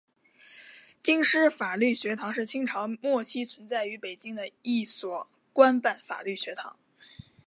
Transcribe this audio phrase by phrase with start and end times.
[1.03, 6.75] 京师法律学堂是清朝末期存在于北京的一所官办法律学堂。